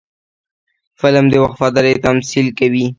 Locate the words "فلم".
0.99-1.25